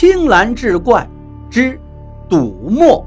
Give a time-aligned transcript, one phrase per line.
[0.00, 1.10] 青蓝志怪
[1.50, 1.76] 之
[2.30, 3.04] 赌墨。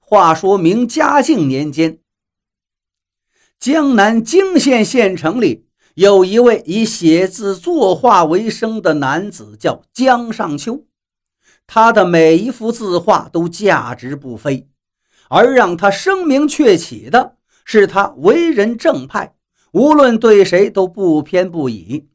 [0.00, 1.98] 话说明嘉靖年间，
[3.58, 10.86] 江南泾县县城里有一位以写字作画为生的男子，叫江上秋。
[11.66, 14.70] 他的每一幅字画都价值不菲，
[15.28, 19.34] 而让他声名鹊起的是他为人正派，
[19.72, 22.08] 无论对谁都不偏不倚。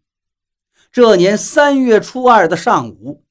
[0.92, 3.24] 这年三月初二的上午，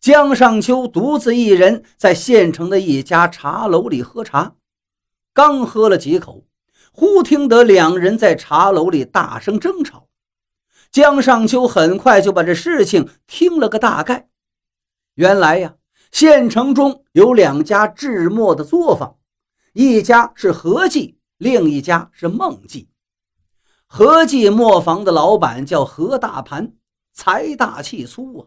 [0.00, 4.54] 江上秋独自一人在县城的一家茶楼里喝茶，
[5.32, 6.44] 刚喝了几口，
[6.92, 10.08] 忽听得两人在茶楼里大声争吵。
[10.90, 14.28] 江上秋很快就把这事情听了个大概。
[15.14, 15.74] 原来呀，
[16.12, 19.16] 县城中有两家制墨的作坊，
[19.72, 22.88] 一家是何记，另一家是孟记。
[23.86, 26.74] 何记磨坊的老板叫何大盘，
[27.12, 28.46] 财大气粗啊；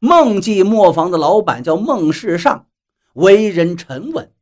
[0.00, 2.66] 孟记磨坊的老板叫孟世上，
[3.14, 4.32] 为人沉稳。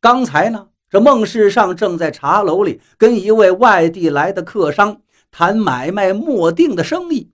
[0.00, 7.32] 刚才呢，这孟世上正在茶楼里跟一位外地来的客商谈买卖墨锭的生意，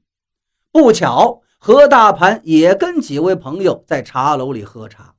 [0.73, 1.43] 不巧。
[1.63, 5.15] 何大盘也跟几位朋友在茶楼里喝茶，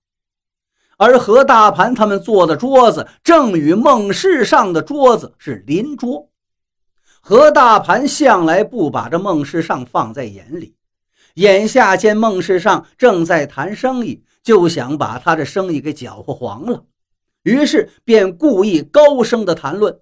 [1.02, 6.30] 而何大盘他们坐的桌子正与孟世上的桌子是邻桌。
[7.22, 10.76] 何大盘向来不把这孟世上放在眼里，
[11.34, 16.84] 眼下见孟世上正在谈生意，就想把他的生意给搅和黄了，
[17.42, 20.00] 于是便故意高声的谈论，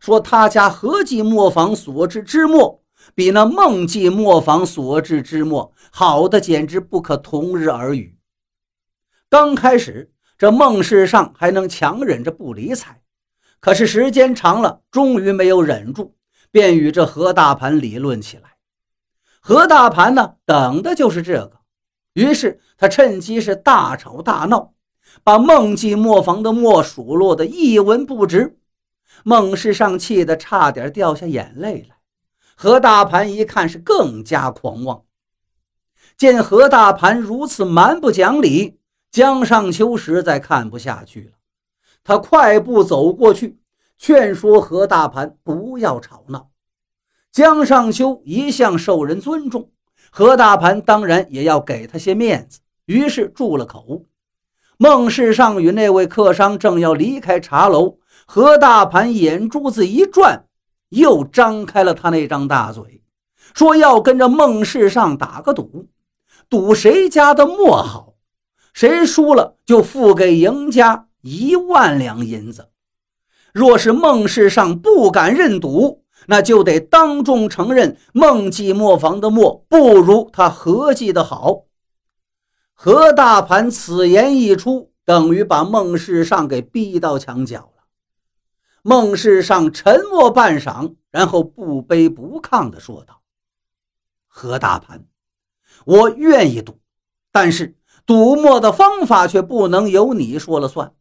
[0.00, 2.82] 说他家何记磨坊所制之墨。
[3.14, 8.18] 比那孟记磨坊所制之墨好的简直不可同日而语。
[9.28, 10.10] 刚开始，
[10.40, 13.02] 这孟世上还能强忍着不理睬，
[13.60, 16.14] 可是时间长了，终于没有忍住，
[16.50, 18.54] 便与这何大盘理论起来。
[19.42, 21.52] 何大盘呢，等的就是这个，
[22.14, 24.72] 于是他趁机是大吵大闹，
[25.22, 28.56] 把孟记磨坊的墨数落得一文不值。
[29.22, 31.96] 孟世上气得差点掉下眼泪来。
[32.56, 35.02] 何大盘一看是更加狂妄，
[36.16, 38.79] 见何大盘如此蛮不讲理，
[39.10, 41.32] 江上秋实在看不下去了。
[42.04, 43.58] 他快步走过去，
[43.98, 46.50] 劝说何大盘不要吵闹。
[47.32, 49.70] 江上秋一向受人尊重，
[50.10, 54.04] 何大盘当然也要给他些面子，于是住了口。
[54.78, 60.44] 孟世上与那位客商正要离开茶楼，何大盘眼珠子一转。
[60.88, 63.02] 又张开了他那张大嘴，
[63.54, 65.86] 说要跟着孟世上打个赌，
[66.48, 68.09] 赌谁家的墨好，
[68.80, 72.70] 谁输了就付给赢家一万两银子。
[73.52, 81.66] 若是孟世上不敢认赌，那就得当众承认孟记磨坊的墨不如他何记的好。
[82.72, 87.84] 何大盘此言一出，等于把孟世上给逼到墙角了。
[88.80, 93.20] 孟世上沉默半晌，然后不卑不亢地说道
[94.26, 95.04] ：“何大盘，
[95.84, 96.80] 我愿意赌，
[97.30, 97.76] 但是
[98.10, 100.94] 赌墨的方法却不能由你说了算。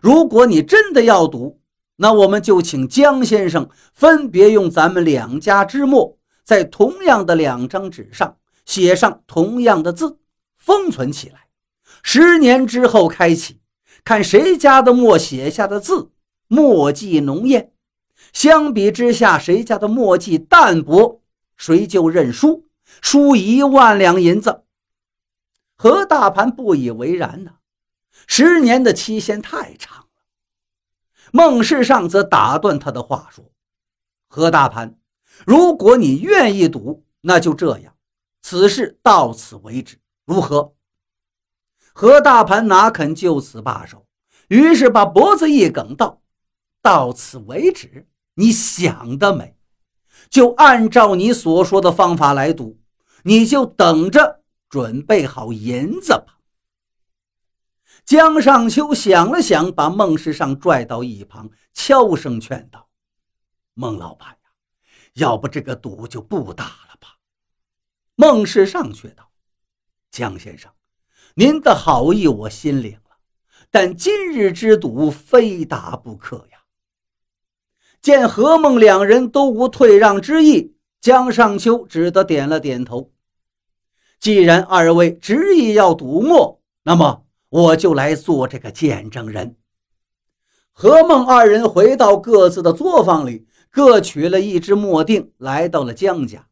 [0.00, 1.60] 如果你真的要赌，
[1.96, 10.20] 那我们就请江先生分别用咱们两家之墨，在同样的两张纸上写上同样的字，
[10.56, 11.48] 封存起来。
[12.02, 13.60] 十年之后开启，
[14.02, 16.12] 看谁家的墨写下的字。”
[16.48, 17.72] 墨迹浓艳，
[18.32, 21.20] 相比之下，谁家的墨迹淡薄，
[21.58, 22.64] 谁就认输，
[23.02, 24.61] 输一万两银子。
[25.82, 27.54] 何大盘不以为然呢，
[28.28, 30.06] 十年的期限太长了。
[31.32, 33.50] 孟世上则打断他的话说
[34.30, 34.96] ：“何大盘，
[35.44, 37.96] 如果你愿意赌，那就这样，
[38.42, 40.74] 此事到此为止，如何？”
[41.92, 44.06] 何大盘哪肯就此罢手，
[44.46, 46.22] 于是把脖子一梗道。
[46.80, 49.56] 到此为止，你想得美！
[50.30, 52.78] 就按照你所说的方法来赌，
[53.24, 54.41] 你就等着
[54.72, 56.38] 准备好银子吧。
[58.06, 62.88] 江上秋想了想，把孟世上拽到一旁，悄声劝道
[63.74, 64.50] ：“孟老板呀，
[65.12, 67.18] 要不这个赌就不打了吧？”
[68.16, 69.30] 孟世上却道
[70.10, 70.72] ：“江先生，
[71.34, 73.18] 您的好意我心领了，
[73.70, 76.62] 但今日之赌非打不可呀。”
[78.00, 83.11] 见何孟两人都无退让之意，江上秋只得点了点头。
[84.22, 89.56] 既然二位执意要赌墨，那么我就来做这个见证人。
[90.70, 96.46] 何梦二人回到各自的作坊里，各取了一只墨锭，来到了江家。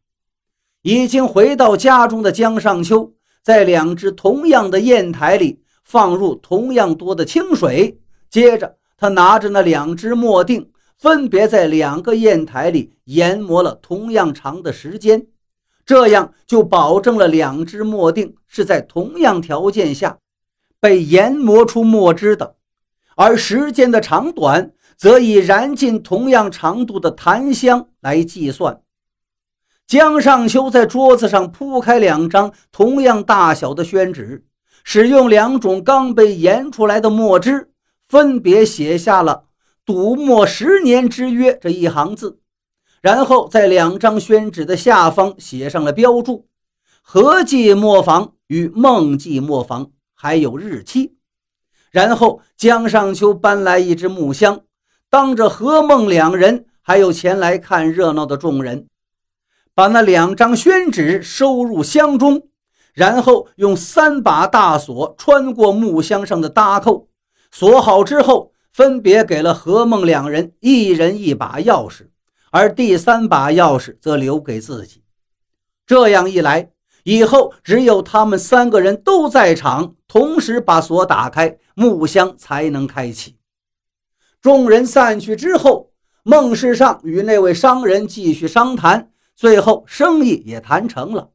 [0.81, 15.27] 已经回到家中的江上秋，在两只同样的砚台里放入同样多的清水，接着他拿着那两只墨锭，分别在两个砚台里研磨了同样长的时间，
[15.91, 20.19] 这样就保证了两只墨锭是在同样条件下
[20.79, 22.55] 被研磨出墨汁的，
[23.17, 28.79] 而时间的长短则以燃尽同样长度的檀香来计算。
[29.85, 34.45] 江上秋在桌子上铺开两张同样大小的宣纸，
[34.85, 37.69] 使用两种刚被研出来的墨汁，
[38.07, 39.47] 分别写下了
[39.85, 42.39] “赌墨十年之约”这一行字，
[43.01, 46.47] 然后在两张宣纸的下方写上了标注
[47.01, 51.15] ：“合记磨坊”与“梦记磨坊”，还有日期。
[51.89, 54.61] 然后江上秋搬来一只木箱，
[55.09, 58.87] 当着何梦两人还有前来看热闹的众人。
[59.73, 62.49] 把那两张宣纸收入箱中，
[62.93, 67.07] 然后用三把大锁穿过木箱上的搭扣，
[67.49, 72.10] 锁好之后，分别给了何梦两人一人一把钥匙，
[72.51, 75.03] 而第三把钥匙则留给自己。
[75.85, 76.71] 这样一来，
[77.03, 83.37] 以后只有他们三个人都在场，同时把锁打开，木箱才能开启。
[84.41, 85.91] 众人散去之后，
[86.23, 89.11] 孟世尚与那位商人继续商谈。
[89.35, 91.31] 最后，生意也谈成了。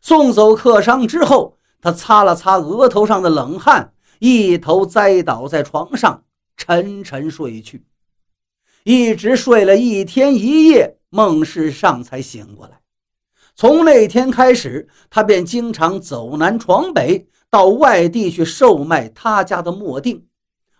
[0.00, 6.24] 送走客商之后，他擦了擦额头上的冷汗，一头栽倒在床上，
[6.56, 7.84] 沉沉睡去。
[8.84, 12.80] 一直睡了一天一夜，孟世尚才醒过来。
[13.54, 20.26] 从那天开始，他便经常走南闯北，到外地去售卖他家的墨锭。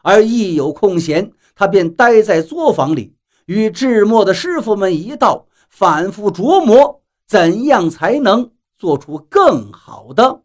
[0.02, 3.14] 而一有空闲，他便待在作坊里，
[3.46, 5.46] 与制墨的师傅们一道。
[5.70, 10.42] 反复琢磨，怎样才能做出更好的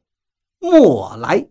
[0.60, 1.46] 墨来？